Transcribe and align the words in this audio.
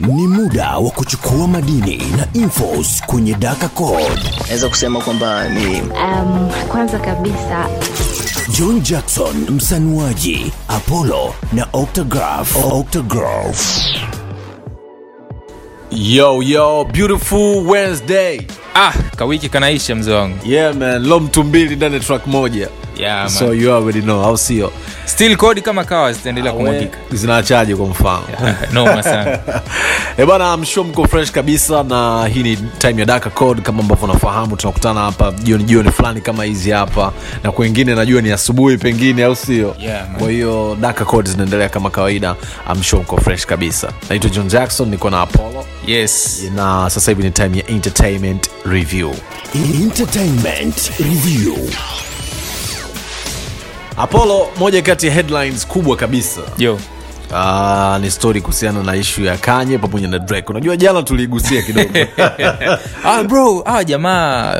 Ni 0.00 0.26
muda 0.28 0.78
wa 0.78 0.90
kuchukua 0.90 1.48
madini 1.48 1.96
na 2.16 2.26
infos 2.42 3.02
kwenye 3.06 3.34
Daka 3.34 3.68
Code. 3.68 4.20
naweza 4.46 4.68
kusema 4.68 5.00
kwamba 5.00 5.48
ni 5.48 5.80
Um, 5.80 6.50
kwanza 6.68 6.98
kabisa 6.98 7.66
John 8.58 8.80
Jackson 8.80 9.36
msanuaji, 9.50 10.52
Apollo 10.68 11.34
na 11.52 11.66
Octograph. 11.72 12.56
Octograph. 12.72 13.80
yo 15.90 16.42
yo 16.42 16.84
beautiful 16.92 17.66
wednesday 17.68 18.40
ah 18.74 18.92
kawiki 19.16 19.48
kanaisha 19.48 19.94
mzee 19.94 20.12
wangu 20.12 20.36
yeah 20.46 20.74
man 20.74 21.06
lo 21.06 21.20
mtu 21.20 21.44
mbili 21.44 21.76
ndani 21.76 21.94
ya 21.94 22.00
track 22.00 22.26
moja 22.26 22.68
yeah, 22.98 23.18
man. 23.20 23.28
so 23.28 23.52
you 23.54 23.72
already 23.72 24.00
know. 24.00 24.22
Au 24.24 24.38
sio 24.38 24.72
still 25.04 25.36
kodi 25.36 25.62
kama 25.62 25.84
kawa 25.84 26.12
zitaendelea 26.12 26.52
kumwagika 26.52 26.98
zinaachaje 27.12 27.76
kwa 27.76 27.86
mfano? 27.86 28.22
Noma 28.72 29.02
sana 29.02 29.38
e 30.18 30.26
bana 30.26 30.56
mko 30.56 31.08
fresh 31.08 31.30
kabisa 31.32 31.82
na 31.82 32.26
hii 32.26 32.42
ni 32.42 32.56
time 32.56 33.00
ya 33.00 33.06
daka 33.06 33.30
code. 33.30 33.62
Kama 33.62 33.80
ambavyo 33.82 34.04
unafahamu 34.04 34.56
tunakutana 34.56 35.00
hapa 35.00 35.32
jioni 35.32 35.64
jioni 35.64 35.90
fulani 35.92 36.20
kama 36.20 36.44
hizi 36.44 36.70
hapa 36.70 37.12
na 37.44 37.52
kwengine 37.52 37.94
najua 37.94 38.22
ni 38.22 38.30
asubuhi 38.32 38.76
pengine 38.78 39.24
au 39.24 39.36
sio? 39.36 39.76
Yeah, 39.80 40.06
kwa 40.18 40.30
hiyo 40.30 40.76
daka 40.80 41.04
code 41.04 41.30
zinaendelea 41.30 41.68
kama 41.68 41.90
kawaida. 41.90 42.36
Amsho 42.68 42.96
mko 42.96 43.16
fresh 43.20 43.46
kabisa. 43.46 43.92
Naitwa 44.10 44.30
john 44.30 44.48
jackson 44.48 44.88
niko 44.88 45.10
na 45.10 45.20
apollo. 45.20 45.64
Yes. 45.86 46.42
Na 46.54 46.90
sasa 46.90 47.10
hivi 47.10 47.22
ni 47.22 47.30
time 47.30 47.58
ya 47.58 47.66
entertainment 47.68 48.50
review. 48.66 49.12
Entertainment 49.54 50.90
Review. 50.98 51.54
Apollo 53.98 54.48
moja 54.58 54.82
kati 54.82 55.06
ya 55.06 55.12
headlines 55.12 55.66
kubwa 55.66 55.96
kabisa. 55.96 56.40
Yo. 56.58 56.78
Uh, 57.30 57.96
ni 58.00 58.10
story 58.10 58.40
kuhusiana 58.40 58.82
na 58.82 58.96
ishu 58.96 59.24
ya 59.24 59.36
kanye 59.36 59.78
pamoja 59.78 60.08
na 60.08 60.18
drake. 60.18 60.46
Unajua 60.50 60.76
jana 60.76 61.02
tuliigusia 61.02 61.62
kidogo. 61.62 61.88
Ah, 63.04 63.22
bro 63.22 63.62
ah, 63.66 63.84
jamaa 63.84 64.54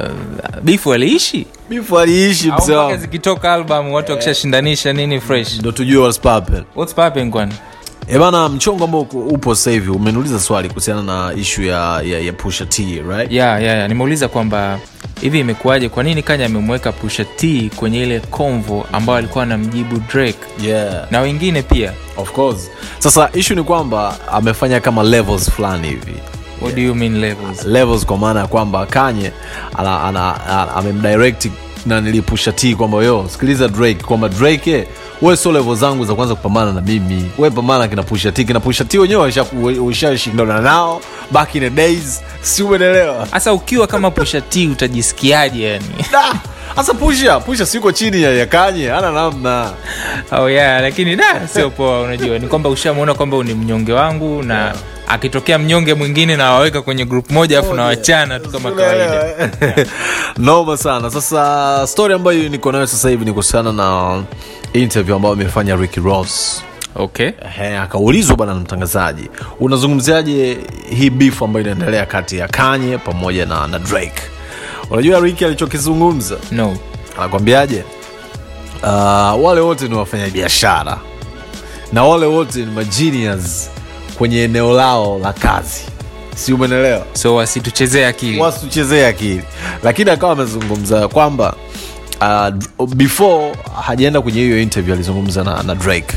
bifu 0.63 0.93
aliishi? 0.93 1.47
Bifu 1.69 1.99
aliishi 1.99 2.53
zikitoka 2.99 3.53
album 3.55 3.93
watu 3.93 4.13
wakishashindanisha 4.13 4.93
nini 4.93 5.21
fresh? 5.21 5.59
Ndo 5.59 5.73
tujue 5.73 5.99
what's 6.03 6.21
poppin'. 6.21 6.65
what's 6.77 6.95
popping 6.95 7.31
kwani? 7.31 7.55
Ebana 8.09 8.49
mchongo 8.49 8.85
ambao 8.85 9.01
upo 9.01 9.55
sasa 9.55 9.71
hivi 9.71 9.91
umeniuliza 9.91 10.41
swali 10.41 10.69
kuhusiana 10.69 11.03
na 11.03 11.33
ishu 11.37 11.63
ya, 11.63 12.03
ya, 12.05 12.21
ya 12.21 12.33
pusha 12.33 12.67
t 12.67 12.83
right? 13.09 13.33
Yeah, 13.33 13.63
yeah, 13.63 13.77
yeah. 13.77 13.89
nimeuliza 13.89 14.29
kwamba 14.29 14.79
hivi 15.21 15.41
imekuwaje? 15.41 15.89
Kwa 15.89 16.03
nini 16.03 16.23
kanya 16.23 16.47
amemweka 16.47 16.93
pusha 16.93 17.25
t 17.25 17.71
kwenye 17.77 18.03
ile 18.03 18.21
convo 18.21 18.87
ambayo 18.93 19.19
alikuwa 19.19 19.45
anamjibu 19.45 19.99
drake? 20.13 20.39
Yeah. 20.65 21.07
na 21.11 21.21
wengine 21.21 21.63
pia. 21.63 21.93
Of 22.17 22.33
course. 22.33 22.71
Sasa 22.99 23.31
ishu 23.35 23.55
ni 23.55 23.63
kwamba 23.63 24.17
amefanya 24.33 24.81
kama 24.81 25.03
levels 25.03 25.51
fulani 25.51 25.89
hivi. 25.89 26.15
What 26.63 26.75
do 26.75 26.83
you 26.83 26.95
mean 26.95 27.21
levels? 27.21 27.65
Levels 27.65 28.07
kwa 28.07 28.17
maana 28.19 28.41
ya 28.41 28.47
kwamba 28.47 28.87
kanye 28.87 29.33
amemdirect 30.77 31.49
na 31.87 32.01
nilipusha 32.01 32.53
t 32.53 32.75
kwamba 32.75 32.99
yo 33.05 33.27
sikiliza 33.33 33.69
drake. 33.69 34.03
Kwamba 34.05 34.29
drake 34.29 34.89
we 35.23 35.37
sio 35.37 35.53
levo 35.53 35.75
zangu 35.75 36.05
za 36.05 36.15
kwanza 36.15 36.35
kupambana 36.35 36.73
na 36.73 36.81
mimi. 36.81 37.31
We 37.39 37.51
pambana 37.51 37.89
kina 37.89 38.03
pusha 38.03 38.33
t. 38.33 38.45
Kina 38.45 38.61
pusha 38.61 38.85
t 38.85 38.99
wenyewe 38.99 39.33
ushashindana 39.81 40.61
nao 40.61 41.01
back 41.31 41.55
in 41.55 41.61
the 41.61 41.71
days. 41.71 42.23
Si 42.43 42.63
umenelewa 42.63 43.27
hasa 43.31 43.53
ukiwa 43.53 43.87
kama 43.87 44.11
pusha 44.11 44.41
t 44.41 44.69
utajisikiaje 44.69 45.63
yani? 45.65 45.85
Hasa 46.77 46.95
pusha 46.95 47.41
pusha 47.41 47.67
siko 47.67 47.93
chini 47.93 48.23
ya, 48.23 48.31
yakanye 48.35 48.93
ana 48.93 49.13
namna. 49.13 49.71
Oh 50.33 50.49
yeah 50.51 50.83
lakini 50.83 51.17
da 51.17 51.49
sio 51.49 51.71
poa 51.71 52.01
unajua. 52.03 52.39
Ni 52.39 52.47
kwamba 52.47 52.69
ushamwona 52.71 53.15
kwamba 53.15 53.43
ni 53.43 53.55
mnyonge 53.55 53.93
wangu 53.93 54.43
na 54.43 54.55
yeah. 54.55 54.77
akitokea 55.09 55.59
mnyonge 55.59 55.95
mwingine 55.95 56.37
na 56.37 56.53
waweka 56.53 56.83
kwenye 56.83 57.05
grup 57.05 57.31
moja 57.31 57.59
afu 57.59 57.75
na 57.75 57.85
wachana 57.85 58.41
tu 58.41 58.51
kama 58.51 58.71
kawaida. 58.71 59.25
noma 60.39 60.77
sana. 60.77 61.11
Sasa 61.11 61.87
story 61.87 62.15
ambayo 62.15 62.49
niko 62.49 62.73
nayo 62.73 62.87
sasa 62.87 63.09
hivi 63.11 63.25
ni 63.25 63.31
kuhusiana 63.33 63.73
na 63.73 64.23
interview 64.73 65.17
ambayo 65.17 65.35
amefanya 65.35 65.77
ricky 65.77 66.01
ross. 66.01 66.63
Okay. 66.95 67.31
Akaulizwa 67.83 68.37
bwana 68.37 68.55
na 68.55 68.61
mtangazaji 68.61 69.29
unazungumziaje 69.61 70.59
hii 70.99 71.11
beef 71.11 71.43
ambayo 71.43 71.65
inaendelea 71.65 72.07
kati 72.07 72.37
ya 72.39 72.49
kanye 72.49 72.99
pamoja 72.99 73.47
na, 73.47 73.67
na 73.67 73.79
drake? 73.79 74.23
Unajua 74.91 75.21
riki 75.21 75.45
alichokizungumza? 75.45 76.37
No. 76.53 76.77
Anakwambiaje? 77.19 77.85
Uh, 78.83 79.45
wale 79.45 79.61
wote 79.61 79.89
ni 79.89 79.95
wafanyabiashara 79.95 80.99
na 81.93 82.05
wale 82.05 82.27
wote 82.27 82.59
ni 82.59 82.67
magenius 82.67 83.71
kwenye 84.19 84.43
eneo 84.45 84.73
lao 84.73 85.19
la 85.19 85.33
kazi. 85.33 85.81
Si 86.37 86.53
umenelewa 86.53 87.07
so 87.13 87.35
wasituchezee 87.35 88.07
akili. 88.07 88.41
Wasituchezee 88.41 89.07
akili. 89.07 89.43
Lakini 89.83 90.11
akawa 90.11 90.33
amezungumza 90.33 91.09
kwamba 91.09 91.55
uh, 92.21 92.87
before 92.95 93.53
hajaenda 93.87 94.21
kwenye 94.23 94.41
hiyo 94.41 94.63
interview 94.63 94.95
alizungumza 94.95 95.45
na, 95.45 95.63
na 95.63 95.75
drake. 95.75 96.17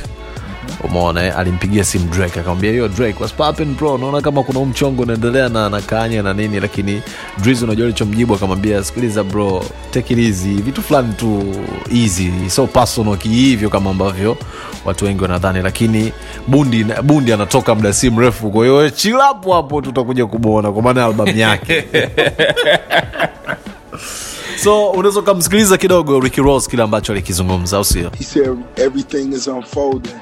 Umeona 0.83 1.23
eh? 1.25 1.37
alimpigia 1.37 1.83
simu 1.83 2.05
drake 2.07 2.39
akamwambia 2.39 2.71
hiyo 2.71 2.87
drake 2.87 3.15
what's 3.19 3.33
poppin 3.35 3.75
bro? 3.75 3.97
Naona 3.97 4.21
kama 4.21 4.43
kuna 4.43 4.59
mchongo 4.65 5.01
unaendelea 5.03 5.49
na, 5.49 5.69
na 5.69 5.81
na 6.23 6.33
nini 6.33 6.59
lakini 6.59 7.01
driz 7.41 7.63
unajua 7.63 7.85
alichomjibu 7.85 8.35
akamwambia 8.35 8.83
sikiliza 8.83 9.23
bro 9.23 9.63
take 9.91 10.13
it 10.13 10.19
easy. 10.19 10.53
Vitu 10.53 10.81
fulani 10.81 11.13
tu 11.13 11.43
easy 11.95 12.31
so 12.49 12.67
personal 12.67 13.17
kihivyo 13.17 13.69
kama 13.69 13.89
ambavyo 13.89 14.37
watu 14.85 15.05
wengi 15.05 15.21
wanadhani. 15.21 15.61
Lakini 15.61 16.11
bundi 16.47 16.85
bundi 17.03 17.33
anatoka 17.33 17.75
muda 17.75 17.93
si 17.93 18.09
mrefu 18.09 18.51
kwa 18.51 18.65
hiyo 18.65 18.89
chilapo 18.89 19.53
hapo 19.53 19.81
tutakuja 19.81 20.25
kumwona 20.25 20.71
kwa 20.71 20.81
maana 20.81 21.05
albamu 21.05 21.37
yake 21.37 21.83
so 24.63 24.89
unaweza 24.91 25.19
ukamsikiliza 25.19 25.77
kidogo 25.77 26.19
ricky 26.19 26.41
ross 26.41 26.67
kile 26.67 26.83
ambacho 26.83 27.11
alikizungumza 27.11 27.77
au 27.77 27.85
sio 27.85 28.09
He 28.17 28.23
said, 28.23 28.57
Everything 28.75 29.33
is 29.33 29.47
unfolding. 29.47 30.15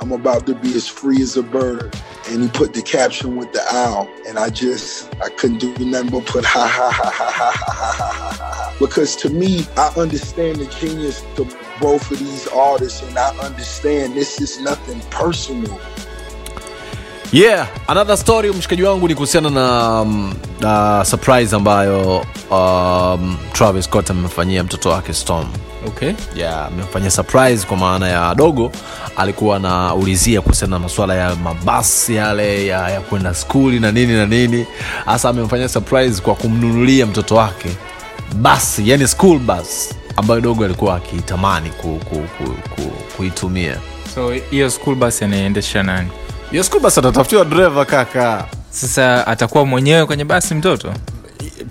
I'm 0.00 0.12
about 0.12 0.46
to 0.46 0.54
be 0.54 0.74
as 0.76 0.88
free 0.88 1.22
as 1.22 1.36
a 1.36 1.42
bird. 1.42 1.94
And 2.30 2.42
he 2.42 2.48
put 2.48 2.72
the 2.74 2.82
caption 2.82 3.36
with 3.36 3.52
the 3.52 3.62
owl. 3.72 4.08
And 4.28 4.38
I 4.38 4.50
just, 4.50 5.08
I 5.22 5.28
couldn't 5.28 5.58
do 5.58 5.84
nothing 5.84 6.10
but 6.10 6.26
put 6.26 6.44
ha 6.44 6.66
ha 6.66 6.90
ha 6.90 7.10
ha 7.10 7.30
ha 7.30 7.50
ha 7.52 7.72
ha 7.72 7.92
ha 7.92 8.32
ha. 8.32 8.76
Because 8.80 9.14
to 9.16 9.28
me, 9.30 9.66
I 9.76 9.92
understand 9.96 10.56
the 10.56 10.66
genius 10.80 11.22
to 11.36 11.46
both 11.80 12.10
of 12.10 12.18
these 12.18 12.48
artists. 12.48 13.02
And 13.02 13.16
I 13.16 13.30
understand 13.38 14.14
this 14.14 14.40
is 14.40 14.60
nothing 14.60 15.00
personal. 15.10 15.78
Yeah 17.34 17.66
another 17.88 18.16
story 18.16 18.50
mshikaji 18.52 18.82
wangu 18.82 19.08
ni 19.08 19.14
kuhusiana 19.14 19.50
na 19.50 20.00
um, 20.00 20.34
uh, 20.62 21.02
surprise 21.02 21.56
ambayo 21.56 22.24
um, 22.50 23.36
travis 23.52 23.84
scott 23.84 24.10
amemfanyia 24.10 24.64
mtoto 24.64 24.90
wake 24.90 25.12
storm. 25.14 25.46
Okay. 25.86 26.12
Yeah, 26.36 26.66
amemfanyia 26.66 27.10
surprise 27.10 27.66
kwa 27.66 27.76
maana 27.76 28.08
ya 28.08 28.34
dogo 28.34 28.72
alikuwa 29.16 29.56
anaulizia 29.56 30.40
kuhusiana 30.40 30.76
na 30.76 30.78
masuala 30.78 31.14
ya 31.14 31.36
mabasi 31.36 32.14
yale 32.14 32.66
ya, 32.66 32.90
ya 32.90 33.00
kwenda 33.00 33.34
skuli 33.34 33.80
na 33.80 33.92
nini 33.92 34.12
na 34.12 34.26
nini. 34.26 34.66
Hasa 35.04 35.28
amemfanyia 35.28 35.68
surprise 35.68 36.22
kwa 36.22 36.34
kumnunulia 36.34 37.06
mtoto 37.06 37.34
wake 37.34 37.68
basi 38.36 38.90
yani 38.90 39.08
school 39.08 39.38
bus 39.38 39.94
ambayo 40.16 40.40
dogo 40.40 40.64
alikuwa 40.64 40.96
akitamani 40.96 41.70
ku, 41.70 42.00
ku, 42.04 42.16
ku, 42.38 42.44
ku, 42.74 42.82
kuitumia. 43.16 43.76
So 44.14 44.30
hiyo 44.50 44.70
school 44.70 44.94
bus 44.94 45.22
anaendesha 45.22 45.82
nani 45.82 46.08
school 46.62 46.86
atatafutiwa 46.86 47.44
dreva 47.44 47.84
kaka. 47.84 48.44
Sasa 48.70 49.26
atakuwa 49.26 49.66
mwenyewe 49.66 50.06
kwenye 50.06 50.24
basi 50.24 50.54
mtoto? 50.54 50.92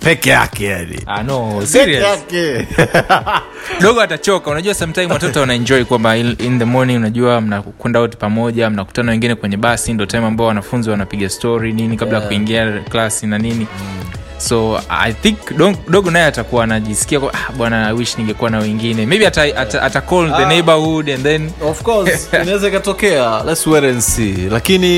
Peke 0.00 0.30
yake 0.30 0.64
yani. 0.64 1.00
Ah, 1.06 1.22
no 1.22 1.62
Peke 1.72 1.92
yake. 1.92 2.66
Dogo 3.82 4.00
atachoka. 4.00 4.50
Unajua 4.50 4.74
sometime 4.74 5.12
watoto 5.12 5.40
wanaenjoy 5.40 5.84
kwamba 5.84 6.16
in 6.16 6.58
the 6.58 6.64
morning 6.64 6.96
unajua 6.96 7.40
mnakwenda 7.40 8.00
wote 8.00 8.16
pamoja 8.16 8.70
mnakutana 8.70 9.12
wengine 9.12 9.34
kwenye 9.34 9.56
basi 9.56 9.92
ndo 9.92 10.06
time 10.06 10.26
ambao 10.26 10.46
wanafunzi 10.46 10.90
wanapiga 10.90 11.28
story 11.28 11.72
nini 11.72 11.96
kabla 11.96 12.18
ya 12.20 12.26
kuingia 12.26 12.80
klasi 12.90 13.26
na 13.26 13.38
nini 13.38 13.66
so 14.48 14.80
i 14.88 15.12
think 15.12 15.38
dog- 15.50 15.90
dogo 15.90 16.10
naye 16.10 16.24
atakuwa 16.24 16.64
anajisikia 16.64 17.18
ah, 17.32 17.52
bwana 17.56 17.92
wish 17.92 18.18
ningekuwa 18.18 18.50
na 18.50 18.58
wengine. 18.58 19.06
Maybe 19.06 19.26
ata, 19.26 19.42
ata, 19.56 19.82
ata 19.82 20.00
call 20.00 20.32
the 20.36 20.46
neighborhood 20.46 21.10
and 21.10 21.22
then 21.22 21.50
of 21.68 21.82
course 21.82 22.28
inaweza 22.42 22.68
ikatokea. 22.68 23.42
Let's 23.46 23.66
wait 23.66 23.84
and 23.84 24.00
see. 24.00 24.34
Lakini 24.50 24.88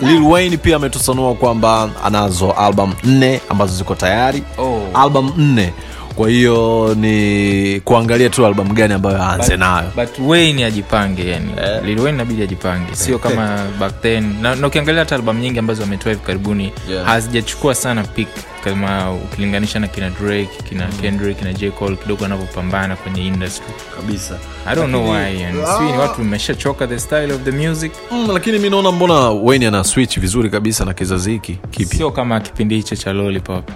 lil 0.00 0.22
wayne 0.22 0.56
pia 0.56 0.76
ametusanua 0.76 1.34
kwamba 1.34 1.90
anazo 2.04 2.52
album 2.52 2.92
nne 3.04 3.40
ambazo 3.48 3.74
ziko 3.76 3.94
tayari. 3.94 4.42
Oh. 4.58 4.80
album 4.94 5.32
nne. 5.36 5.72
Kwa 6.16 6.28
hiyo 6.30 6.94
ni 7.00 7.80
kuangalia 7.84 8.30
tu 8.30 8.46
albamu 8.46 8.74
gani 8.74 8.94
ambayo 8.94 9.22
aanze 9.22 9.56
nayo. 9.56 9.92
but 9.96 10.08
wayne 10.26 10.64
ajipange 10.64 11.26
yani. 11.30 11.50
Yeah. 11.56 11.84
Lil 11.84 11.98
Wayne 12.00 12.16
inabidi 12.16 12.42
ajipange. 12.42 12.94
Sio 12.94 13.18
kama 13.18 13.58
back 13.80 14.00
then. 14.02 14.34
Na, 14.40 14.54
na 14.54 14.66
ukiangalia 14.66 15.00
hata 15.00 15.14
albamu 15.14 15.40
nyingi 15.40 15.58
ambazo 15.58 15.82
ametoa 15.82 16.12
hivi 16.12 16.24
karibuni 16.26 16.72
Yeah. 16.90 17.06
hazijachukua 17.06 17.74
sana 17.74 18.02
pick 18.04 18.28
kama 18.70 19.12
ukilinganisha 19.12 19.78
na 19.78 19.88
kina 19.88 20.10
drake 20.10 20.48
kina 20.68 20.86
kendrick 20.86 21.38
kina 21.38 21.52
j. 21.52 21.70
Cole 21.70 21.96
kidogo 21.96 22.24
anavyopambana 22.24 22.96
kwenye 22.96 23.26
industry. 23.26 23.74
Kabisa. 23.96 24.38
I 24.66 24.74
don't 24.74 24.88
know 24.88 25.10
why 25.10 25.40
yani 25.40 25.58
sijui 25.72 25.92
ni 25.92 25.98
watu 25.98 26.24
mmeshachoka 26.24 26.86
the 26.86 26.98
style 26.98 27.32
of 27.32 27.42
the 27.42 27.50
music. 27.50 27.92
Mm, 28.10 28.28
lakini 28.32 28.58
mi 28.58 28.70
naona 28.70 28.92
mbona 28.92 29.14
Wayne 29.30 29.66
ana 29.66 29.84
switch 29.84 30.18
vizuri 30.18 30.50
kabisa 30.50 30.84
na 30.84 30.94
kizazi 30.94 31.30
hiki 31.30 31.58
kipi 31.70 31.96
sio 31.96 32.10
kama 32.10 32.40
kipindi 32.40 32.74
hicho 32.76 32.96
cha 32.96 33.12
lollipop. 33.12 33.70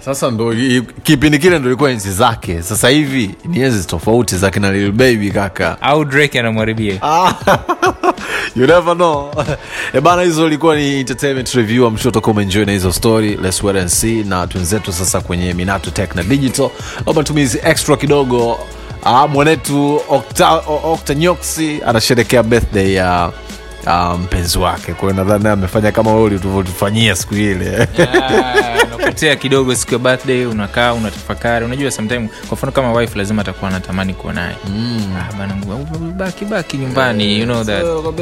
Sasa 0.00 0.30
ndo 0.30 0.54
kipindi 1.02 1.38
kile 1.38 1.58
ndo 1.58 1.68
ilikuwa 1.68 1.90
enzi 1.90 2.12
zake. 2.12 2.62
Sasa 2.62 2.88
hivi 2.88 3.34
ni 3.44 3.60
enzi 3.60 3.86
tofauti 3.86 4.36
za 4.36 4.50
kina 4.50 4.72
Lil 4.72 4.92
baby 4.92 5.30
kaka. 5.30 5.82
Au 5.82 6.04
drake 6.04 6.40
anamwaribia 6.40 6.98
Ah, 7.02 7.32
you 8.56 8.66
never 8.66 8.94
know. 8.94 9.30
E 9.94 10.00
bana 10.00 10.22
hizo 10.22 10.46
ilikuwa 10.46 10.76
ni 10.76 11.00
entertainment 11.00 11.48
review. 11.54 11.96
Sure 11.96 12.08
utakuwa 12.08 12.32
umeenjoy 12.32 12.64
na 12.64 12.72
hizo 12.72 12.92
story. 12.92 13.36
Let's 13.42 13.62
wait 13.62 13.76
and 13.76 13.88
see. 13.88 14.24
Na 14.24 14.46
twenzetu 14.46 14.92
sasa 14.92 15.20
kwenye 15.20 15.54
minato 15.54 15.90
tech 15.90 16.14
na 16.14 16.22
digital. 16.22 16.70
Au 17.06 17.14
matumizi 17.14 17.60
extra 17.64 17.96
kidogo. 17.96 18.58
Ah, 19.04 19.26
mwanetu 19.28 20.00
Okta, 20.08 21.14
Nyoksi 21.14 21.80
anasherekea 21.86 22.42
birthday 22.42 22.94
ya 22.94 23.22
ah, 23.24 23.32
mpenzi 24.22 24.58
wake. 24.58 24.92
Kwao 24.92 25.12
nadhani 25.12 25.48
amefanya 25.48 25.92
kama 25.92 26.10
wewe 26.10 26.22
ulivyotufanyia 26.24 27.16
siku 27.16 27.34
ile. 27.34 27.88
Ah, 27.98 28.84
unapotea 28.96 29.36
kidogo 29.36 29.74
siku 29.74 29.92
ya 29.92 29.98
birthday 29.98 30.44
unakaa 30.46 30.92
unatafakari. 30.92 31.64
Unajua 31.64 31.90
sometime 31.90 32.28
kwa 32.48 32.56
mfano 32.56 32.72
kama 32.72 32.92
wife 32.92 33.18
lazima 33.18 33.42
atakuwa 33.42 33.70
anatamani 33.70 34.14
kuwa 34.14 34.32
naye. 34.32 34.56
Ah, 35.18 35.46
baki 36.16 36.44
baki 36.44 36.76
nyumbani 36.76 37.38
you 37.38 37.44
know 37.44 37.64
that. 37.64 37.82
So, 37.82 38.14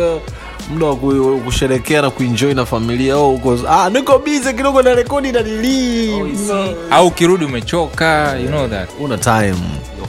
muda 0.70 0.86
wa 0.86 0.96
kusherekea 1.44 2.02
na 2.02 2.10
kuenjoy 2.10 2.54
na 2.54 2.66
familia 2.66 3.16
oh, 3.16 3.34
uko, 3.34 3.58
ah, 3.68 3.90
niko 3.90 4.18
bize 4.18 4.52
kidogo 4.52 4.82
na 4.82 4.94
rekodi 4.94 5.32
na 5.32 5.42
no. 5.42 6.74
au 6.90 7.06
ukirudi 7.06 7.44
umechoka 7.44 8.36
you 8.42 8.48
know 8.48 8.68
that. 8.68 8.88
Una 9.00 9.18
time 9.18 9.54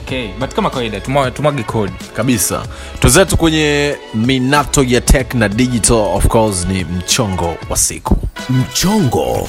okay 0.04 0.28
but 0.40 0.54
kama 0.54 0.70
kawaida 0.70 1.00
tumwage 1.00 1.62
kodi 1.62 1.92
kabisa. 2.16 2.62
Tuzetu 3.00 3.36
kwenye 3.36 3.96
minato 4.14 4.82
ya 4.82 5.00
tech 5.00 5.34
na 5.34 5.48
digital 5.48 5.96
of 5.96 6.26
course 6.26 6.66
ni 6.66 6.84
mchongo 6.84 7.56
wa 7.70 7.76
siku. 7.76 8.16
Mchongo 8.50 9.48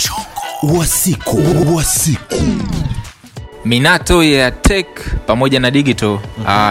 wa 0.64 0.86
siku. 0.86 1.38
Wa 1.76 1.84
siku. 1.84 2.42
Minato 3.66 4.24
ya 4.24 4.52
tech 4.52 4.88
pamoja 5.28 5.60
na 5.60 5.72
digital 5.72 6.10
uh, 6.10 6.20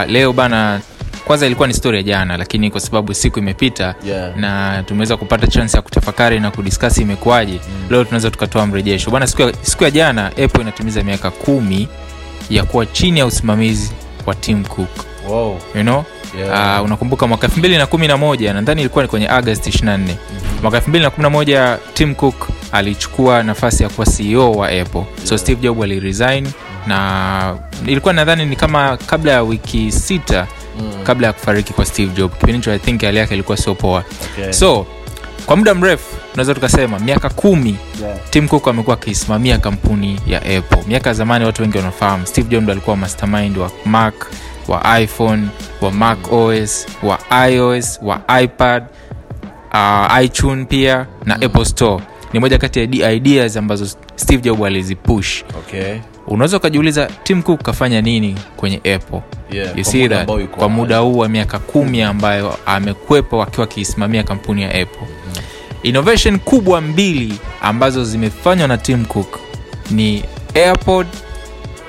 leo 0.07 0.33
bana 0.33 0.79
kwanza 1.25 1.45
ilikuwa 1.45 1.67
ni 1.67 1.73
story 1.73 1.97
ya 1.97 2.03
jana 2.03 2.37
lakini 2.37 2.71
kwa 2.71 2.79
sababu 2.81 3.13
siku 3.13 3.39
imepita 3.39 3.95
Yeah. 4.05 4.37
na 4.37 4.83
tumeweza 4.83 5.17
kupata 5.17 5.47
chance 5.47 5.77
ya 5.77 5.81
kutafakari 5.81 6.39
na 6.39 6.51
kudiskasi 6.51 7.01
imekuwaje 7.01 7.53
mm. 7.53 7.85
leo 7.89 8.03
tunaweza 8.03 8.31
tukatoa 8.31 8.65
mrejesho. 8.67 9.11
Bana 9.11 9.27
siku 9.27 9.41
ya, 9.41 9.53
siku 9.61 9.83
ya 9.83 9.91
jana 9.91 10.27
apple 10.27 10.61
inatimiza 10.61 11.03
miaka 11.03 11.31
kumi 11.31 11.87
ya 12.49 12.63
kuwa 12.63 12.85
chini 12.85 13.19
ya 13.19 13.25
usimamizi 13.25 13.91
wa 14.25 14.35
tim 14.35 14.65
cook. 14.65 14.89
Wow. 15.29 15.59
you 15.75 15.81
know? 15.81 16.03
Yeah. 16.39 16.79
uh, 16.79 16.85
unakumbuka 16.85 17.27
mwaka 17.27 17.47
211 17.47 18.53
nadhani 18.53 18.81
ilikuwa 18.81 19.03
ni 19.03 19.09
kwenye 19.09 19.29
agast 19.29 19.67
24 19.67 19.99
mwaka 20.61 20.79
211 20.79 21.77
tim 21.93 22.15
cook 22.15 22.49
alichukua 22.71 23.43
nafasi 23.43 23.83
ya 23.83 23.89
kuwa 23.89 24.07
ceo 24.07 24.51
wa 24.51 24.67
apple. 24.67 25.03
So 25.23 25.37
steve 25.37 25.61
job 25.61 25.83
aliresign 25.83 26.47
na 26.87 27.55
ilikuwa 27.87 28.13
nadhani 28.13 28.45
ni 28.45 28.55
kama 28.55 28.97
kabla 28.97 29.31
ya 29.31 29.43
wiki 29.43 29.91
sita 29.91 30.47
kabla 31.03 31.27
ya 31.27 31.33
kufariki 31.33 31.73
kwa 31.73 31.85
steve 31.85 32.13
job 32.13 32.31
kipindi 32.31 32.53
hicho 32.53 32.71
i 32.73 32.79
think 32.79 33.01
hali 33.03 33.17
yake 33.17 33.33
ilikuwa 33.33 33.57
sio 33.57 33.75
poa. 33.75 34.03
Okay. 34.33 34.53
so 34.53 34.85
kwa 35.45 35.55
muda 35.55 35.73
mrefu 35.73 36.15
tunaweza 36.33 36.53
tukasema 36.53 36.99
miaka 36.99 37.29
kumi 37.29 37.77
yeah. 38.01 38.17
tim 38.29 38.47
cook 38.47 38.67
amekuwa 38.67 38.93
akiisimamia 38.95 39.57
kampuni 39.57 40.19
ya 40.27 40.37
apple. 40.41 40.83
Miaka 40.87 41.09
ya 41.09 41.13
zamani 41.13 41.45
watu 41.45 41.61
wengi 41.61 41.77
wanafahamu. 41.77 42.27
Steve 42.27 42.49
job 42.49 42.69
alikuwa 42.69 42.95
mastermind 42.97 43.57
wa 43.57 43.71
mac 43.85 44.13
wa 44.67 45.01
iphone 45.01 45.47
wa 45.81 45.91
mac 45.91 46.31
os 46.33 46.85
wa 47.03 47.49
ios 47.49 47.99
wa 48.01 48.41
ipad 48.41 48.83
uh, 49.73 50.23
itune 50.23 50.65
pia 50.65 51.07
na 51.25 51.37
mm. 51.37 51.43
apple 51.43 51.65
store. 51.65 52.03
Ni 52.33 52.39
moja 52.39 52.57
kati 52.57 52.79
ya 53.01 53.11
ideas 53.11 53.57
ambazo 53.57 53.85
steve 54.15 54.41
job 54.41 54.63
alizipush. 54.63 55.43
Okay. 55.59 55.95
unaweza 56.27 56.57
ukajiuliza 56.57 57.05
tim 57.23 57.41
cook 57.41 57.61
kafanya 57.61 58.01
nini 58.01 58.35
kwenye 58.57 58.77
apple? 58.77 59.21
Yeah, 59.51 59.77
you 59.77 59.83
see 59.83 60.01
muda 60.01 60.25
that? 60.25 60.47
kwa 60.47 60.69
muda 60.69 60.97
huu 60.97 61.17
wa 61.17 61.29
miaka 61.29 61.59
kumi 61.59 62.01
ambayo 62.01 62.57
amekwepo 62.65 63.43
akiwa 63.43 63.63
akiisimamia 63.63 64.23
kampuni 64.23 64.61
ya 64.61 64.69
apple 64.69 65.07
innovation 65.83 66.39
kubwa 66.39 66.81
mbili 66.81 67.39
ambazo 67.61 68.03
zimefanywa 68.05 68.67
na 68.67 68.77
tim 68.77 69.05
cook 69.05 69.39
ni 69.91 70.23
airpod 70.55 71.07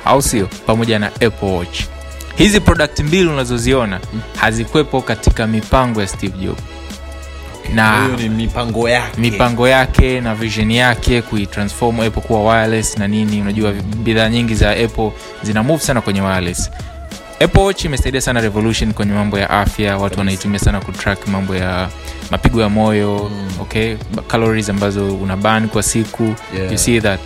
au 0.05 0.23
sio? 0.23 0.49
Pamoja 0.67 0.99
na 0.99 1.07
apple 1.07 1.51
watch. 1.59 1.81
Hizi 2.37 2.61
product 2.61 3.01
mbili 3.01 3.29
unazoziona 3.29 4.01
hazikwepo 4.37 5.01
katika 5.01 5.47
mipango 5.47 6.01
ya 6.01 6.07
steve 6.07 6.39
job 6.39 6.57
na 7.75 8.09
ni 8.09 8.29
mipango 8.29 8.89
yake. 8.89 9.21
mipango 9.21 9.69
yake 9.69 10.21
na 10.21 10.35
vision 10.35 10.71
yake 10.71 11.23
kuitransform 11.23 12.01
apple 12.01 12.23
kuwa 12.23 12.55
wireless 12.55 12.99
na 12.99 13.09
nini. 13.09 13.41
Unajua 13.41 13.73
bidhaa 13.73 14.29
nyingi 14.29 14.55
za 14.55 14.71
apple 14.71 15.11
zina 15.43 15.63
move 15.63 15.83
sana 15.83 16.01
kwenye 16.01 16.21
wireless 16.21 16.71
apple 17.41 17.61
watch 17.63 17.85
imesaidia 17.85 18.21
sana 18.21 18.41
revolution 18.41 18.93
kwenye 18.93 19.13
mambo 19.13 19.39
ya 19.39 19.51
afya 19.51 19.99
watu 19.99 20.19
wanaitumia 20.19 20.59
sana 20.59 20.81
kutrack 20.81 21.27
mambo 21.29 21.57
ya 21.57 21.89
mapigo 22.31 22.61
ya 22.61 22.69
moyo 22.69 23.31
mm. 23.33 23.49
okay 23.61 23.97
calories 24.27 24.69
ambazo 24.71 25.15
una 25.17 25.37
ban 25.37 25.69
kwa 25.69 25.83
siku 25.83 26.35
Yeah. 26.59 26.73
you 26.73 26.79
see 26.79 27.01
that 27.01 27.21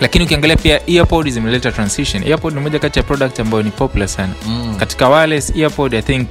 lakini 0.00 0.24
ukiangalia 0.24 0.56
pia 0.56 0.80
earpod 0.90 1.28
zimeleta 1.30 1.72
transition 1.72 2.22
earpod 2.28 2.54
ni 2.54 2.60
moja 2.60 2.78
kati 2.78 2.98
ya 2.98 3.02
product 3.02 3.40
ambayo 3.40 3.62
ni 3.62 3.70
popular 3.70 4.08
sana 4.08 4.32
Mm. 4.46 4.76
katika 4.78 5.08
wireless 5.08 5.52
earpod 5.56 5.94
i 5.94 6.02
think 6.02 6.28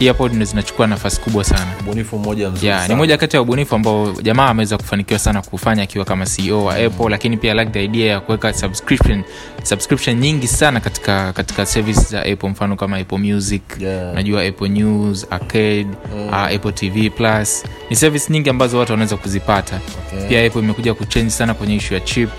earpod 0.00 0.32
ndo 0.34 0.44
zinachukua 0.44 0.86
nafasi 0.86 1.20
kubwa 1.20 1.44
sana. 1.44 1.66
Ubunifu 1.80 2.18
mmoja 2.18 2.50
mzuri 2.50 2.66
yeah, 2.66 2.88
ni 2.88 2.94
moja 2.94 3.16
kati 3.16 3.36
ya 3.36 3.42
ubunifu 3.42 3.74
ambao 3.74 4.12
jamaa 4.22 4.46
ameweza 4.46 4.76
kufanikiwa 4.78 5.18
sana 5.18 5.42
kufanya 5.42 5.82
akiwa 5.82 6.04
kama 6.04 6.26
ceo 6.26 6.64
wa 6.64 6.74
apple 6.74 7.08
lakini 7.08 7.36
pia 7.36 7.54
like 7.54 7.70
the 7.70 7.84
idea 7.84 8.12
ya 8.12 8.20
kuweka 8.20 8.52
subscription 8.52 9.22
subscription 9.62 10.16
nyingi 10.18 10.46
sana 10.48 10.80
katika 10.80 11.32
katika 11.32 11.66
service 11.66 12.00
za 12.00 12.22
apple 12.22 12.48
mfano 12.48 12.76
kama 12.76 12.96
apple 12.96 13.18
music 13.18 13.62
Yeah. 13.80 14.12
unajua 14.12 14.42
apple 14.42 14.68
news 14.68 15.26
arcade 15.30 15.86
uh, 16.28 16.34
apple 16.34 16.72
tv 16.72 17.10
plus. 17.10 17.64
Ni 17.90 17.96
service 17.96 18.32
nyingi 18.32 18.50
ambazo 18.50 18.78
watu 18.78 18.92
wanaweza 18.92 19.16
kuzipata. 19.16 19.80
Okay. 20.12 20.28
pia 20.28 20.46
apple 20.46 20.60
imekuja 20.60 20.94
kuchange 20.94 21.30
sana 21.30 21.54
kwenye 21.54 21.76
ishu 21.76 21.94
ya 21.94 22.00
chip 22.00 22.30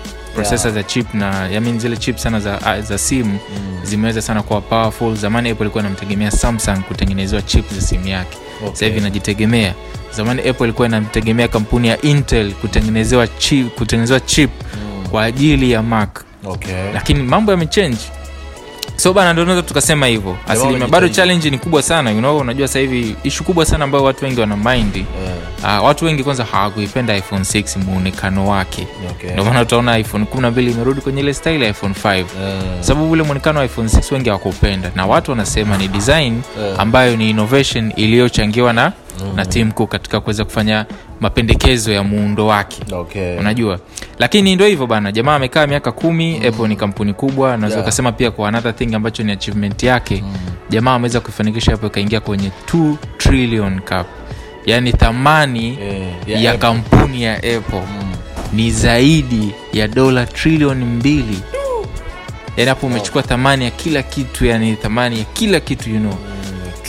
processor 0.42 0.72
za 0.72 0.82
chip 0.82 1.14
na 1.14 1.48
yamin 1.48 1.78
zile 1.80 1.96
chip 1.96 2.16
sana 2.16 2.40
za, 2.40 2.82
za 2.82 2.98
simu 2.98 3.32
mm. 3.32 3.80
zimeweza 3.84 4.22
sana 4.22 4.42
kuwa 4.42 4.60
powerful 4.60 5.16
zamani 5.16 5.50
apple 5.50 5.64
ilikuwa 5.64 5.84
inamtegemea 5.84 6.30
samsung 6.30 6.78
kutengenezewa 6.88 7.42
chip 7.42 7.72
za 7.74 7.80
simu 7.80 8.08
yake 8.08 8.38
Okay. 8.60 8.70
sasa 8.72 8.86
hivi 8.86 8.98
inajitegemea 8.98 9.74
zamani 10.16 10.48
apple 10.48 10.64
ilikuwa 10.64 10.88
inamtegemea 10.88 11.48
kampuni 11.48 11.88
ya 11.88 12.02
intel 12.02 12.52
kutengenezewa 12.52 13.26
chip, 13.28 13.74
kutengenezewa 13.74 14.20
chip 14.20 14.50
mm. 14.74 15.06
kwa 15.10 15.24
ajili 15.24 15.70
ya 15.70 15.82
mac 15.82 16.20
okay. 16.44 16.92
lakini 16.94 17.22
mambo 17.22 17.52
yamechange 17.52 17.96
so 18.98 19.12
bana 19.12 19.32
ndo 19.32 19.44
naweza 19.44 19.62
tukasema 19.62 20.06
hivyo 20.06 20.38
asilimia 20.48 20.88
bado 20.88 21.08
challenge 21.08 21.50
ni 21.50 21.58
kubwa 21.58 21.82
sana 21.82 22.10
you 22.10 22.18
know, 22.18 22.38
unajua 22.38 22.68
sasa 22.68 22.78
hivi 22.78 23.16
ishu 23.24 23.44
kubwa 23.44 23.66
sana 23.66 23.84
ambayo 23.84 24.04
watu 24.04 24.24
wengi 24.24 24.40
wana 24.40 24.56
mind 24.56 24.96
Yeah. 25.64 25.80
uh, 25.80 25.86
watu 25.86 26.04
wengi 26.04 26.24
kwanza 26.24 26.44
hawakuipenda 26.44 27.16
iphone 27.16 27.42
6 27.42 27.78
muonekano 27.84 28.48
wake 28.48 28.86
Okay. 29.10 29.30
ndio 29.30 29.44
maana 29.44 29.60
utaona 29.62 29.98
iphone 29.98 30.24
12 30.34 30.70
imerudi 30.72 31.00
kwenye 31.00 31.20
ile 31.20 31.34
style 31.34 31.62
ya 31.64 31.68
iphone 31.70 31.94
5 32.04 32.14
Yeah. 32.14 32.24
sababu 32.80 33.10
ule 33.10 33.22
mwonekano 33.22 33.58
wa 33.58 33.64
iphone 33.64 33.88
6 33.88 34.14
wengi 34.14 34.28
hawakupenda 34.28 34.90
na 34.94 35.06
watu 35.06 35.30
wanasema 35.30 35.76
ni 35.78 35.88
design 35.88 36.40
Yeah. 36.62 36.80
ambayo 36.80 37.16
ni 37.16 37.30
innovation 37.30 37.92
iliyochangiwa 37.96 38.72
na 38.72 38.92
mm. 39.24 39.36
na 39.36 39.46
tim 39.46 39.70
kuu 39.72 39.86
katika 39.86 40.20
kuweza 40.20 40.44
kufanya 40.44 40.86
mapendekezo 41.20 41.92
ya 41.92 42.02
muundo 42.04 42.46
wake 42.46 42.76
Okay. 42.92 43.36
unajua 43.38 43.78
lakini 44.18 44.54
ndo 44.56 44.66
hivyo 44.66 44.86
bana 44.86 45.12
jamaa 45.12 45.34
amekaa 45.34 45.66
miaka 45.66 45.92
kumi 45.92 46.38
mm. 46.40 46.46
apple 46.48 46.68
ni 46.68 46.76
kampuni 46.76 47.14
kubwa 47.14 47.56
naweza 47.56 47.66
Yeah. 47.76 47.82
ukasema 47.86 48.12
pia 48.12 48.30
kwa 48.30 48.48
another 48.48 48.76
thing 48.76 48.94
ambacho 48.94 49.22
ni 49.22 49.32
achievement 49.32 49.82
yake 49.82 50.22
mm. 50.26 50.34
jamaa 50.70 50.94
ameweza 50.94 51.20
kuifanikisha 51.20 51.72
apple 51.74 51.86
ikaingia 51.86 52.20
kwenye 52.20 52.50
2 52.72 52.94
trillion 53.18 53.80
cup 53.80 54.06
yaani 54.66 54.92
thamani 54.92 55.78
Yeah. 56.26 56.42
ya, 56.42 56.50
Apple. 56.52 56.60
kampuni 56.68 57.22
ya 57.22 57.34
apple 57.36 57.82
mm. 58.00 58.12
ni 58.52 58.70
zaidi 58.70 59.54
ya 59.72 59.88
dola 59.88 60.26
trilioni 60.26 60.84
mbili 60.84 61.38
yaani 62.56 62.68
hapo 62.68 62.86
umechukua 62.86 63.22
thamani 63.22 63.64
ya 63.64 63.70
kila 63.70 64.02
kitu 64.02 64.46
yani 64.46 64.76
thamani 64.76 65.18
ya 65.18 65.24
kila 65.24 65.60
kitu 65.60 65.90
you 65.90 65.98
know 66.00 66.14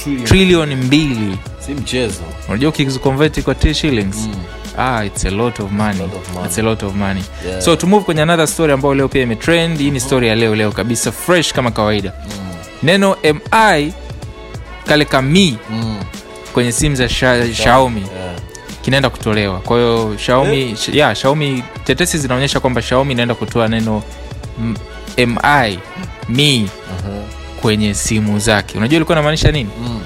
Trillion. 0.03 0.25
trilioni 0.27 0.75
mbili 0.75 1.37
si 1.69 1.81
mchezo 1.81 2.21
unajua 2.47 2.69
ukiconvert 2.69 3.41
kwa 3.41 3.55
shillings 3.73 4.29
ah, 4.77 5.05
it's 5.05 5.25
a 5.25 5.29
lot 5.29 5.63
of 5.63 5.71
money. 5.71 5.99
lot 5.99 6.15
of 6.17 6.33
money. 6.33 6.47
It's 6.47 6.57
a 6.59 6.61
lot 6.61 6.85
of 6.85 6.95
money. 6.95 7.23
Yeah. 7.47 7.61
so 7.61 7.75
to 7.75 7.87
move 7.87 8.05
kwenye 8.05 8.21
another 8.21 8.47
story 8.47 8.73
ambayo 8.73 8.95
leo 8.95 9.07
pia 9.07 9.21
imetrend 9.21 9.79
hii 9.79 9.91
ni 9.91 9.99
story 9.99 10.27
ya 10.27 10.35
leo 10.35 10.55
leo 10.55 10.71
kabisa 10.71 11.11
fresh 11.11 11.53
kama 11.53 11.71
kawaida 11.71 12.13
neno 12.83 13.15
mi 13.23 13.91
kale 14.85 15.05
kami 15.05 15.57
Mm. 15.69 15.99
kwenye 16.53 16.71
simu 16.71 16.95
za 16.95 17.09
sha, 17.09 17.47
xiaomi 17.47 18.01
Yeah. 18.01 18.35
kinaenda 18.81 19.09
kutolewa 19.09 19.59
kwa 19.59 19.77
hiyo 19.77 20.15
xiaomi 20.25 20.73
sh- 20.75 20.95
yeah, 20.95 21.15
xiaomi 21.15 21.63
tetesi 21.83 22.17
zinaonyesha 22.17 22.59
kwamba 22.59 22.81
xiaomi 22.81 23.11
inaenda 23.13 23.35
kutoa 23.35 23.67
neno 23.67 24.03
MI 25.17 25.79
mi 26.29 26.69
mi 26.69 26.69
kwenye 27.61 27.93
simu 27.93 28.39
zake 28.39 28.77
unajua 28.77 28.95
ilikuwa 28.95 29.15
inamaanisha 29.17 29.51
nini 29.51 29.69
Mm. 29.81 29.98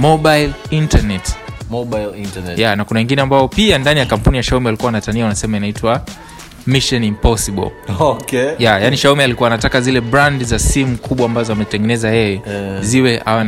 Mobile 0.00 0.52
internet 0.70 1.36
Mobile 1.70 2.10
internet. 2.16 2.58
yeah, 2.58 2.76
na 2.76 2.84
kuna 2.84 3.00
wengine 3.00 3.22
ambao 3.22 3.48
pia 3.48 3.78
ndani 3.78 4.00
ya 4.00 4.06
kampuni 4.06 4.36
ya 4.36 4.42
Xiaomi 4.42 4.66
walikuwa 4.66 4.86
wanatania 4.86 5.22
wanasema 5.24 5.56
inaitwa 5.56 6.02
mission 6.66 7.04
impossible 7.04 7.70
Okay. 8.00 8.48
yeah, 8.58 8.82
yani 8.82 8.96
Xiaomi 8.96 9.22
alikuwa 9.22 9.46
anataka 9.48 9.80
zile 9.80 10.00
brand 10.00 10.44
za 10.44 10.58
simu 10.58 10.96
kubwa 10.98 11.26
ambazo 11.26 11.52
ametengeneza 11.52 12.10
yeye 12.10 12.34
Eh. 12.34 12.80
ziwe 12.80 13.18
au 13.18 13.38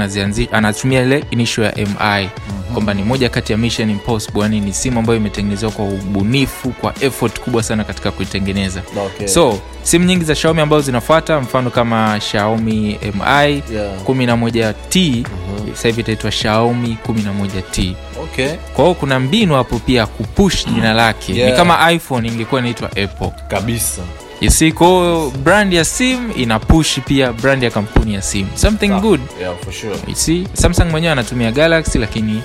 anatumia 0.52 1.02
ile 1.02 1.24
initial 1.30 1.64
ya 1.66 1.74
mi 1.78 2.28
kwamba 2.72 2.94
ni 2.94 3.02
moja 3.02 3.28
kati 3.28 3.52
ya 3.52 3.58
mission 3.58 3.90
impossible 3.90 4.42
yani 4.42 4.60
ni 4.60 4.72
simu 4.72 4.98
ambayo 4.98 5.18
imetengenezewa 5.18 5.72
kwa 5.72 5.84
ubunifu 5.84 6.70
kwa 6.70 6.94
effort 7.00 7.40
kubwa 7.40 7.62
sana 7.62 7.84
katika 7.84 8.10
kuitengeneza 8.10 8.82
Okay. 9.06 9.28
so 9.28 9.58
simu 9.82 10.04
nyingi 10.04 10.24
za 10.24 10.34
Xiaomi 10.34 10.60
ambazo 10.60 10.82
zinafuata 10.82 11.40
mfano 11.40 11.70
kama 11.70 12.18
Xiaomi 12.20 12.98
mi 13.02 13.62
Yeah. 13.72 13.90
11t 14.06 15.24
sasa 15.74 15.88
hivi 15.88 16.00
itaitwa 16.00 16.30
Xiaomi 16.30 16.96
11t 17.08 17.94
Okay. 18.22 18.48
kwa 18.74 18.84
hiyo 18.84 18.94
kuna 18.94 19.20
mbinu 19.20 19.54
hapo 19.54 19.78
pia 19.78 20.06
kupush 20.06 20.66
jina 20.66 20.92
lake 20.92 21.32
Yeah. 21.34 21.50
ni 21.50 21.56
kama 21.56 21.92
iphone 21.92 22.28
ingekuwa 22.28 22.60
inaitwa 22.60 22.88
apple 22.88 23.30
Kabisa. 23.48 24.02
you 24.40 24.50
see 24.50 24.72
kwa 24.72 24.86
hiyo 24.86 25.32
brand 25.44 25.72
ya 25.72 25.84
simu 25.84 26.32
ina 26.32 26.58
push 26.58 26.98
pia 27.06 27.32
brand 27.32 27.62
ya 27.62 27.70
kampuni 27.70 28.14
ya 28.14 28.22
simu 28.22 28.48
something 28.54 28.88
good 28.88 29.20
Yeah, 29.40 29.54
for 29.64 29.72
sure. 29.72 29.96
you 30.08 30.14
see 30.14 30.46
samsung 30.52 30.84
mwenyewe 30.90 31.12
anatumia 31.12 31.52
galaxy 31.52 31.98
lakini 31.98 32.42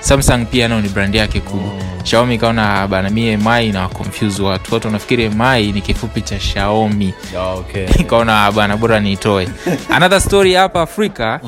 samsung 0.00 0.44
pia 0.50 0.68
nao 0.68 0.80
ni 0.80 0.88
brand 0.88 1.14
yake 1.14 1.40
kubwa. 1.40 1.70
Xiaomi 2.04 2.34
ikaona 2.34 2.88
bana 2.88 3.10
mi 3.10 3.36
mi 3.36 3.72
na 3.72 3.88
watu. 4.42 4.74
Watu 4.74 4.86
wanafikiri 4.86 5.28
mi 5.28 5.72
ni 5.72 5.80
kifupi 5.80 6.20
cha 6.22 6.38
xiaomi. 6.38 7.14
Okay. 7.58 7.86
ikaona 8.02 8.52
bana 8.52 8.76
bora 8.76 9.00
niitoe. 9.00 9.48
Another 9.96 10.20
story 10.20 10.54
hapa 10.54 10.82
afrika. 10.82 11.40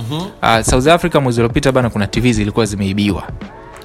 Uh, 0.42 0.60
south 0.60 0.86
africa 0.86 1.14
mwezi 1.20 1.40
uliopita 1.40 1.72
bana 1.72 1.90
kuna 1.90 2.06
tv 2.06 2.32
zilikuwa 2.32 2.66
zimeibiwa. 2.66 3.22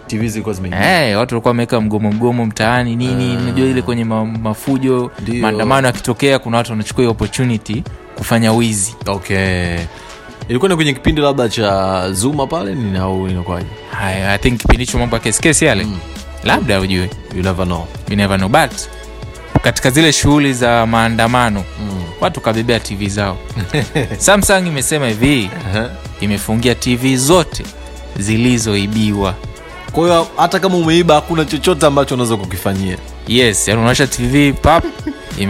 TV 0.08 0.28
zilikuwa 0.28 0.56
zimeingia. 0.56 0.82
Hey, 1.00 1.16
watu 1.16 1.36
walikuwa 1.36 1.50
wameweka 1.50 1.82
mgomo 1.82 2.12
mgomo 2.12 2.46
mtaani 2.46 2.96
nini 2.96 3.38
unajua 3.38 3.68
ile 3.68 3.82
kwenye 3.82 4.04
ma, 4.04 4.26
mafujo 4.26 5.12
maandamano 5.42 5.88
yakitokea 5.88 6.40
kuna 6.40 6.58
watu 6.58 6.72
wanachukua 6.72 7.08
opportunity 7.10 7.84
kufanya 8.16 8.54
wizi. 8.54 8.96
Okay. 9.06 9.78
Ilikuwa 10.50 10.70
ni 10.70 10.76
kwenye 10.76 10.94
kipindi 10.94 11.22
labda 11.22 11.50
cha 11.50 12.12
Zuma 12.12 12.48
pale 12.48 12.76
au 13.02 13.28
inakwaje 13.28 13.66
i 14.30 14.38
think 14.38 14.60
kipindi 14.62 14.86
hicho 14.86 14.98
mambo 15.00 15.16
ya 15.16 15.20
kesikesi 15.22 15.66
yale 15.66 15.84
mm. 15.84 15.98
labda 16.44 16.80
ujue 16.80 17.10
You 17.36 17.44
never 17.44 17.66
know. 17.66 17.88
you 18.10 18.16
never 18.16 18.38
know 18.38 18.50
but 18.50 18.72
katika 19.62 19.90
zile 19.90 20.14
shughuli 20.14 20.54
za 20.54 20.86
maandamano 20.86 21.64
mm. 21.82 22.04
watu 22.22 22.42
kabebea 22.42 22.80
tv 22.80 23.08
zao 23.10 23.38
samsung 24.18 24.68
imesema 24.68 25.08
hivi 25.08 25.50
Uh-huh. 25.74 25.90
imefungia 26.22 26.76
tv 26.76 27.16
zote 27.18 27.64
zilizoibiwa 28.20 29.34
Kwa 29.92 30.04
hiyo 30.04 30.28
hata 30.38 30.60
kama 30.60 30.78
umeiba 30.78 31.16
hakuna 31.16 31.46
chochote 31.46 31.86
ambacho 31.86 32.16
unaweza 32.16 32.38
kukifanyia. 32.38 32.98
yes 33.28 33.68
yani 33.68 33.80
unaonyesha 33.80 34.08
tv 34.08 34.54
pap 34.54 34.84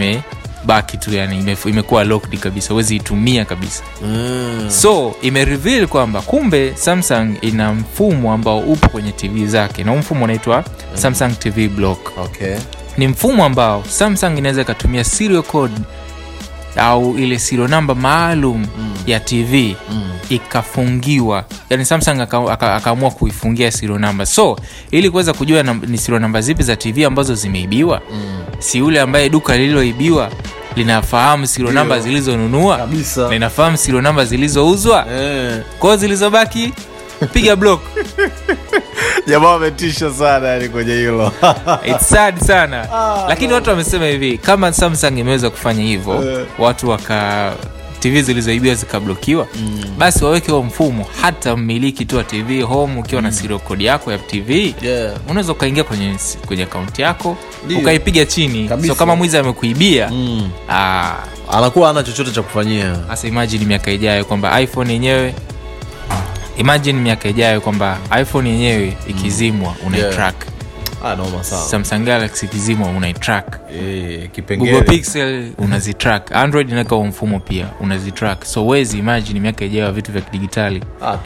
imebaki 0.68 0.98
tu 0.98 1.14
yani 1.16 1.56
imekuwa 1.66 2.04
locked 2.04 2.40
kabisa 2.40 2.70
huwezi 2.74 2.96
itumia 2.96 3.46
kabisa 3.46 3.84
Mm. 4.04 4.66
so 4.70 5.16
imereveal 5.22 5.88
kwamba 5.88 6.22
kumbe 6.22 6.74
samsung 6.76 7.38
ina 7.42 7.74
mfumo 7.74 8.34
ambao 8.34 8.60
upo 8.60 8.90
kwenye 8.90 9.12
tv 9.12 9.46
zake 9.48 9.84
na 9.84 9.92
huu 9.92 9.98
mfumo 9.98 10.24
unaitwa 10.26 10.64
samsung 10.94 11.30
tv 11.40 11.68
block 11.68 12.12
Okay. 12.18 12.56
ni 12.98 13.08
mfumo 13.08 13.46
ambao 13.46 13.84
samsung 13.90 14.38
inaweza 14.38 14.62
ikatumia 14.62 15.04
serial 15.04 15.44
code 15.44 15.74
au 16.76 17.18
ile 17.18 17.40
sirio 17.40 17.68
namba 17.68 17.96
maalum 17.96 18.58
mm. 18.78 18.94
ya 19.06 19.20
tv 19.20 19.76
mm. 19.92 20.04
ikafungiwa 20.30 21.46
yani 21.70 21.86
samsung 21.86 22.22
akaamua 22.22 22.54
aka, 22.54 22.96
kuifungia 23.12 23.72
sirio 23.72 24.00
namba 24.00 24.26
so 24.26 24.60
ili 24.92 25.10
kuweza 25.10 25.34
kujua 25.34 25.64
ni 25.64 25.98
sirio 25.98 26.20
namba 26.20 26.42
zipi 26.42 26.64
za 26.64 26.76
tv 26.76 27.06
ambazo 27.06 27.36
zimeibiwa 27.36 28.02
mm. 28.14 28.44
si 28.60 28.78
yule 28.78 29.02
ambaye 29.02 29.30
duka 29.30 29.58
lililoibiwa 29.58 30.32
linafahamu 30.78 31.48
serial 31.48 31.74
namba 31.74 32.00
zilizonunua? 32.00 32.78
Kabisa. 32.78 33.28
na 33.30 33.36
inafahamu 33.36 33.78
serial 33.78 34.04
namba 34.04 34.26
zilizouzwa? 34.26 35.06
Yeah. 35.12 35.60
kwao 35.80 35.98
zilizobaki 35.98 36.74
piga 37.34 37.56
block. 37.56 37.82
Jamaa 39.28 39.54
ametisha 39.56 40.12
sana 40.14 40.48
yani 40.48 40.70
kwenye 40.70 40.94
hilo. 40.94 41.32
It's 41.92 42.10
sad 42.10 42.40
sana. 42.40 42.88
Lakini 43.28 43.54
watu 43.54 43.70
wamesema 43.70 44.06
hivi 44.06 44.38
kama 44.38 44.74
samsung 44.74 45.18
imeweza 45.20 45.50
kufanya 45.50 45.84
hivyo 45.84 46.46
watu 46.60 46.90
waka 46.90 47.52
tv 48.00 48.22
zilizoibiwa 48.22 48.76
zikablokiwa 48.76 49.48
mm. 49.56 49.84
basi 49.98 50.26
waweke 50.26 50.52
huo 50.52 50.64
mfumo 50.64 51.06
hata 51.22 51.56
mmiliki 51.56 52.06
tu 52.06 52.18
wa 52.18 52.24
tv 52.24 52.62
home 52.62 53.00
ukiwa 53.00 53.22
na 53.22 53.32
serial 53.32 53.60
code 53.60 53.84
yako 53.86 54.12
ya 54.12 54.18
tv 54.18 54.76
Yeah. 54.82 55.14
unaweza 55.30 55.52
ukaingia 55.52 55.84
kwenye 55.84 56.16
kwenye 56.48 56.64
akaunti 56.64 57.02
yako 57.02 57.38
ukaipiga 57.80 58.26
chini 58.26 58.68
Kabisa. 58.70 58.88
so 58.88 58.96
kama 58.96 59.16
mwizi 59.16 59.38
amekuibia 59.38 60.10
Mm. 60.12 60.50
ah, 60.70 61.14
Anakuwa 61.52 61.90
ana 61.90 62.04
chochote 62.04 62.32
cha 62.32 62.42
kufanyia. 62.42 62.96
hasa 63.08 63.28
imajini 63.28 63.66
miaka 63.66 63.92
ijayo 63.92 64.26
kwamba 64.26 64.62
iphone 64.62 64.94
yenyewe 64.94 65.34
imajini 66.58 67.00
miaka 67.00 67.30
ijayo 67.30 67.62
kwamba 67.62 67.98
iphone 68.22 68.50
yenyewe 68.50 68.98
ikizimwa 69.08 69.76
unaitrack 69.86 70.36
Ah, 71.04 71.16
sana. 71.44 71.62
samsung 71.62 72.06
galaxy 72.06 72.48
kizima 72.48 72.86
unaitrack 72.86 73.60
Eh, 73.80 74.30
google 74.58 74.82
pixel 74.82 75.52
unazitrack 75.58 76.32
android 76.32 76.70
inaweka 76.70 76.96
mfumo 76.96 77.40
pia 77.40 77.66
unazitrack 77.80 78.46
so 78.46 78.68
wezi 78.68 79.00
imagine 79.00 79.40
miaka 79.40 79.66
ijayo 79.66 79.92
vitu 79.92 80.12
vya 80.12 80.22
kidigitali. 80.22 80.84
Ah, 81.02 81.18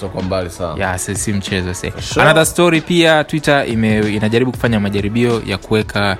si 1.15 1.33
mchezo 1.33 1.73
se 1.73 1.93
Sure. 2.01 2.25
another 2.25 2.45
story 2.45 2.81
pia 2.81 3.23
twitter 3.23 3.69
ime, 3.69 3.99
inajaribu 3.99 4.51
kufanya 4.51 4.79
majaribio 4.79 5.41
ya 5.45 5.57
kuweka 5.57 6.17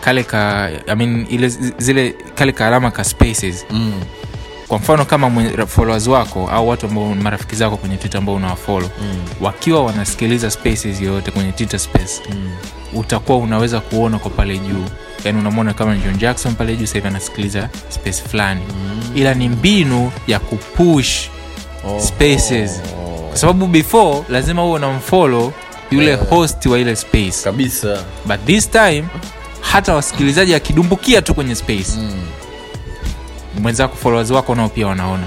kale 0.00 0.22
ka 0.24 0.70
I 0.86 0.94
mean, 0.96 1.26
ile 1.30 1.48
zile 1.78 2.14
kale 2.34 2.52
ka 2.52 2.66
alama 2.66 2.90
ka 2.90 3.04
spaces. 3.04 3.66
Mm. 3.70 3.92
Kwa 4.70 4.78
mfano 4.78 5.04
kama 5.04 5.30
followers 5.66 6.06
wako 6.06 6.48
au 6.52 6.68
watu 6.68 6.86
ambao 6.86 7.14
marafiki 7.14 7.56
zako 7.56 7.76
kwenye 7.76 7.96
twitter 7.96 8.18
ambao 8.18 8.34
unawafollow 8.34 8.90
mm. 9.02 9.16
wakiwa 9.40 9.84
wanasikiliza 9.84 10.50
spaces 10.50 11.00
yoyote 11.00 11.30
kwenye 11.30 11.52
twitter 11.52 11.80
space 11.80 12.20
mm. 12.30 12.50
utakuwa 12.92 13.38
unaweza 13.38 13.80
kuona 13.80 14.18
kwa 14.18 14.30
pale 14.30 14.58
juu 14.58 14.84
yani 15.24 15.38
unamwona 15.38 15.74
kama 15.74 15.96
john 15.96 16.18
jackson 16.18 16.54
pale 16.54 16.76
juu 16.76 16.86
sahivi 16.86 17.08
anasikiliza 17.08 17.68
space 17.88 18.22
fulani 18.22 18.60
mm. 18.70 19.00
ila 19.14 19.34
ni 19.34 19.48
mbinu 19.48 20.12
ya 20.26 20.38
kupush 20.38 21.28
Oh. 21.86 22.00
spaces 22.00 22.80
kwa 23.28 23.36
sababu 23.38 23.66
before 23.66 24.22
lazima 24.28 24.62
huwe 24.62 24.74
unamfollow 24.74 25.52
yule 25.90 26.14
host 26.14 26.66
wa 26.66 26.78
ile 26.78 26.96
space 26.96 27.42
Kabisa. 27.44 27.98
but 28.26 28.44
this 28.44 28.70
time 28.70 29.04
hata 29.60 29.94
wasikilizaji 29.94 30.54
akidumbukia 30.54 31.22
tu 31.22 31.34
kwenye 31.34 31.54
space 31.54 31.96
mm. 31.96 32.22
Mwenzako 33.58 33.96
followers 33.96 34.30
wako 34.30 34.54
nao 34.54 34.68
pia 34.68 34.86
wanaona 34.86 35.24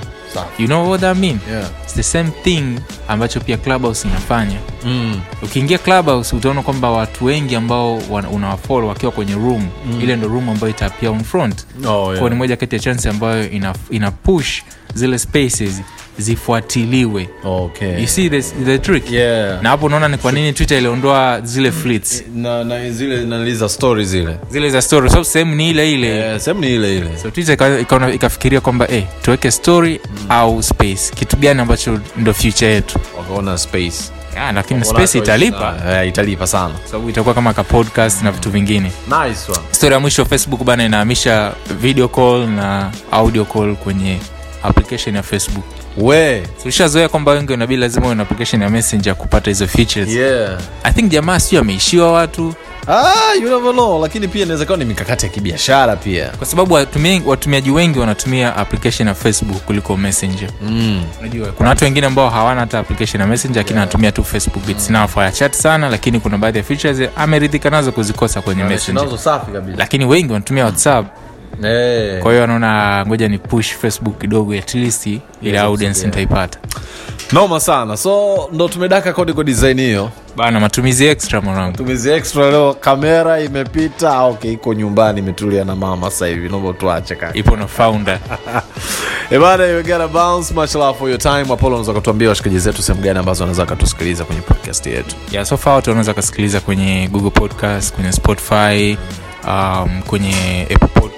you 0.59 0.65
know 0.67 0.89
what 0.89 1.03
I 1.03 1.13
mean? 1.13 1.39
Yeah. 1.51 1.69
It's 1.83 1.93
the 1.93 2.03
same 2.03 2.29
thing 2.43 2.79
ambacho 3.07 3.39
pia 3.39 3.57
clubhouse 3.57 4.07
inafanya 4.07 4.59
Mm. 4.85 5.21
ukiingia 5.41 5.77
clubhouse 5.77 6.35
utaona 6.35 6.61
kwamba 6.61 6.91
watu 6.91 7.25
wengi 7.25 7.55
ambao 7.55 7.97
unawafolo 8.31 8.87
wakiwa 8.87 9.11
kwenye 9.11 9.33
room 9.33 9.67
mm. 9.85 10.01
ile 10.01 10.15
ndo 10.15 10.27
room 10.27 10.49
ambayo 10.49 10.71
itapia 10.73 11.11
on 11.11 11.23
front 11.23 11.65
Oh, 11.87 12.05
yeah. 12.05 12.17
kwao 12.17 12.29
ni 12.29 12.35
moja 12.35 12.55
kati 12.57 12.75
ya 12.75 12.79
chance 12.81 13.09
ambayo 13.09 13.49
ina, 13.49 13.75
ina 13.89 14.11
push 14.11 14.61
zile 14.93 15.19
spaces 15.19 15.81
zifuatiliwe. 16.17 17.29
Okay. 17.43 18.01
you 18.01 18.07
see 18.07 18.29
this, 18.29 18.53
the 18.65 18.77
trick? 18.79 19.11
Yeah. 19.11 19.61
na 19.63 19.69
hapo 19.69 19.85
unaona 19.85 20.07
ni 20.07 20.17
kwa 20.17 20.31
nini 20.31 20.53
twitter 20.53 20.77
iliondoa 20.77 21.41
zile 21.41 21.71
fleets. 21.71 22.23
Na, 22.35 22.63
na 22.63 22.89
zile 22.91 23.25
naliza 23.25 23.69
story 23.69 24.05
zile. 24.05 24.37
Zile 24.49 24.69
za 24.69 24.81
story. 24.81 25.09
So 25.09 25.23
sehemu 25.23 25.55
ni 25.55 25.69
ile 25.69 25.91
ile. 25.91 26.07
Yeah, 26.07 26.39
sehemu 26.39 26.61
ni 26.61 26.75
ile 26.75 26.97
ile. 26.97 27.17
So 27.21 27.29
twitter 27.31 27.79
ikafikiria 28.13 28.61
kwamba 28.61 28.87
eh, 28.91 29.03
tuweke 29.21 29.51
story 29.51 29.99
au 30.29 30.63
space. 30.63 31.11
Kitu 31.15 31.37
gani 31.37 31.61
ambacho 31.61 31.99
ndo 32.17 32.33
future 32.33 32.71
yetu? 32.73 32.99
Wakaona 33.17 33.57
space. 33.57 34.11
Ah, 34.37 34.51
lakini 34.51 34.85
space 34.85 35.15
italipa. 35.15 35.75
sana. 35.79 36.01
Eh, 36.03 36.09
italipa 36.09 36.47
sana. 36.47 36.73
Sababu 36.85 37.09
itakuwa 37.09 37.35
kama 37.35 37.53
ka 37.53 37.63
podcast 37.63 38.23
na 38.23 38.31
vitu 38.31 38.49
vingine. 38.51 38.91
Nice 39.07 39.51
one. 39.51 39.61
story 39.71 39.93
ya 39.93 39.99
mwisho 39.99 40.25
facebook 40.25 40.63
bana 40.63 40.85
inahamisha 40.85 41.53
video 41.81 42.07
call 42.07 42.47
na 42.49 42.91
audio 43.11 43.45
call 43.45 43.75
kwenye 43.75 44.19
application 44.63 45.15
ya 45.15 45.23
facebook 45.23 45.63
we. 45.97 46.43
Tulishazoea 46.61 47.09
kwamba 47.09 47.31
wengi 47.31 47.57
nabii 47.57 47.75
lazima 47.75 48.05
uwe 48.05 48.15
na 48.15 48.23
application 48.23 48.61
ya 48.61 48.69
messenger 48.69 49.15
kupata 49.15 49.51
hizo 49.51 49.67
features. 49.67 50.09
Yeah. 50.09 50.57
i 50.83 50.93
think 50.93 51.11
jamaa 51.11 51.39
sio 51.39 51.59
ameishiwa 51.61 52.11
watu. 52.11 52.53
Ah, 52.87 53.33
you 53.41 53.49
never 53.49 53.71
know. 53.73 54.01
Lakini 54.01 54.27
pia 54.27 54.43
inaweza 54.43 54.65
kawa 54.65 54.77
ni 54.79 54.85
mikakati 54.85 55.25
ya 55.25 55.31
kibiashara 55.31 55.95
pia. 55.95 56.27
Kwa 56.29 56.47
sababu 56.47 56.73
watumia- 56.75 57.21
watumiaji 57.25 57.71
wengi 57.71 57.99
wanatumia 57.99 58.55
application 58.55 59.07
ya 59.07 59.13
facebook 59.13 59.57
kuliko 59.57 59.97
messenger. 59.97 60.49
Mm. 60.61 61.03
kuna 61.57 61.69
watu 61.69 61.83
wengine 61.85 62.07
ambao 62.07 62.29
hawana 62.29 62.59
hata 62.61 62.79
application 62.79 63.21
ya 63.21 63.27
messenger 63.27 63.57
lakini 63.57 63.79
anatumia 63.79 64.11
tu 64.11 64.23
facebook. 64.23 64.69
It's 64.69 64.89
now 64.89 65.07
for 65.07 65.31
chat 65.33 65.53
sana 65.53 65.89
lakini 65.89 66.19
kuna 66.19 66.37
baadhi 66.37 66.57
ya 66.57 66.63
features 66.63 67.09
ameridhika 67.15 67.69
nazo 67.69 67.91
kuzikosa 67.91 68.41
kwenye 68.41 68.63
messenger. 68.63 69.17
safi 69.17 69.51
kabisa. 69.51 69.77
Lakini 69.77 70.05
wengi 70.05 70.33
wanatumia 70.33 70.63
whatsapp 70.63 71.05
Eh. 71.63 72.19
kwa 72.21 72.31
hiyo 72.31 72.43
anaona 72.43 73.03
ngoja 73.07 73.27
ni 73.27 73.37
push 73.37 73.73
facebook 73.73 74.17
kidogo 74.19 74.53
at 74.53 74.73
least 74.75 75.09
ile 75.41 75.59
audience 75.59 76.05
nitaipata. 76.05 76.59
Noma 77.31 77.59
sana. 77.59 77.97
So 77.97 78.49
ndo 78.53 78.67
tumedaka 78.67 79.13
kodi 79.13 79.33
kwa 79.33 79.43
design 79.43 79.79
hiyo. 79.79 80.09
Bana 80.35 80.59
matumizi 80.59 81.05
extra 81.05 81.41
mwanangu. 81.41 81.71
Matumizi 81.71 82.11
extra 82.11 82.51
leo 82.51 82.73
kamera 82.73 83.39
imepita. 83.41 84.13
Ah, 84.13 84.23
okay 84.23 84.51
iko 84.51 84.73
nyumbani 84.73 85.19
imetulia 85.19 85.63
na 85.65 85.75
mama 85.75 86.11
sasa 86.11 86.27
hivi. 86.27 86.49
Naomba 86.49 86.73
tuache 86.73 87.15
kaka. 87.15 87.37
Ipo 87.37 87.55
na 87.55 87.67
founder. 87.67 88.19
Ebana 89.31 89.65
you 89.65 89.83
gotta 89.83 90.07
bounce. 90.07 90.53
Much 90.53 90.75
love 90.75 90.99
for 90.99 91.09
your 91.09 91.19
time. 91.19 91.41
Apollo 91.53 91.67
unaweza 91.67 91.93
kutuambia 91.93 92.29
washikaji 92.29 92.59
zetu 92.59 92.81
sehemu 92.81 93.03
gani 93.03 93.19
ambazo 93.19 93.43
wanaweza 93.43 93.65
kutusikiliza 93.65 94.23
kwenye 94.25 94.41
podcast 94.41 94.85
yetu? 94.85 95.15
Yeah, 95.31 95.45
so 95.45 95.57
far 95.57 95.73
watu 95.75 95.89
wanaweza 95.89 96.13
kusikiliza 96.13 96.59
kwenye 96.59 97.07
google 97.11 97.29
podcast 97.31 97.93
kwenye 97.95 98.11
spotify 98.11 98.97
um, 99.47 100.01
kwenye 100.07 100.61
apple 100.63 100.87
podcast 100.87 101.12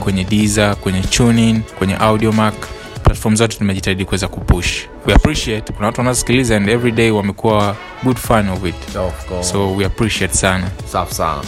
kwenye 0.00 0.24
deezer 0.24 0.76
kwenye 0.76 1.00
tunin 1.00 1.62
kwenye 1.78 1.94
audiomac 1.96 2.54
platform 3.02 3.36
zote 3.36 3.56
tumejitahidi 3.58 4.04
kuweza 4.04 4.28
kupush. 4.28 4.82
We 5.06 5.14
appreciate. 5.14 5.72
Kuna 5.72 5.86
watu 5.86 6.00
wanaosikiliza 6.00 6.56
and 6.56 6.68
every 6.68 6.92
day 6.92 7.10
wamekuwa 7.10 7.76
good 8.02 8.16
fan 8.16 8.48
of 8.48 8.64
it. 8.66 8.96
Of 8.96 9.26
course. 9.28 9.50
so 9.50 9.74
we 9.76 9.84
appreciate 9.84 10.34
sana. 10.34 10.70
Safi 10.92 11.14
sana. 11.14 11.42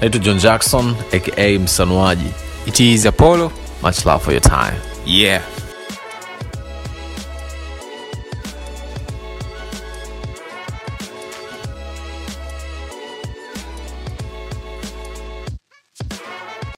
Naitwa 0.00 0.20
john 0.20 0.38
jackson 0.38 0.94
aka 1.12 1.58
msanuaji. 1.58 2.30
It 2.66 2.80
is 2.80 3.06
apollo. 3.06 3.52
Much 3.82 4.06
love 4.06 4.24
for 4.24 4.32
your 4.34 4.42
time. 4.42 4.78
Yeah 5.06 5.42